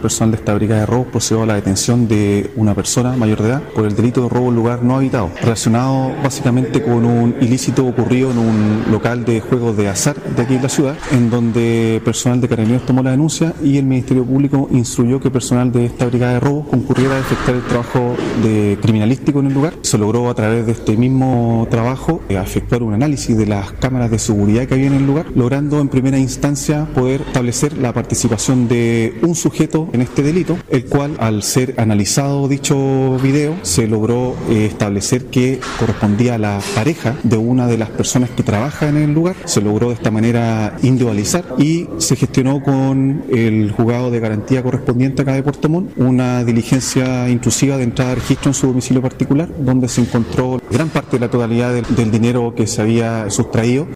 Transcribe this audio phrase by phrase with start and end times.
[0.00, 3.48] Personal de esta brigada de robo procedió a la detención de una persona mayor de
[3.48, 7.84] edad por el delito de robo en lugar no habitado, relacionado básicamente con un ilícito
[7.84, 12.00] ocurrido en un local de juegos de azar de aquí en la ciudad, en donde
[12.04, 16.06] personal de carabineros tomó la denuncia y el Ministerio Público instruyó que personal de esta
[16.06, 19.74] brigada de robo concurriera a efectuar el trabajo de criminalístico en el lugar.
[19.82, 24.12] Se logró a través de este mismo trabajo eh, efectuar un análisis de las cámaras
[24.12, 28.68] de seguridad que había en el lugar, logrando en primera instancia poder establecer la participación
[28.68, 34.36] de un sujeto en este delito, el cual al ser analizado dicho video se logró
[34.50, 38.96] eh, establecer que correspondía a la pareja de una de las personas que trabaja en
[38.96, 44.20] el lugar, se logró de esta manera individualizar y se gestionó con el juzgado de
[44.20, 48.66] garantía correspondiente acá de Puerto Montt una diligencia intrusiva de entrada de registro en su
[48.66, 53.30] domicilio particular, donde se encontró gran parte de la totalidad del dinero que se había
[53.30, 53.86] sustraído